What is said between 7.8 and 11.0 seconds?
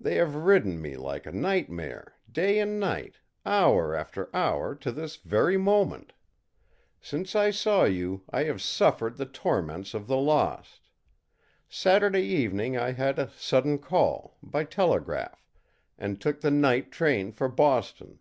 you I have suffered the torments of the lost.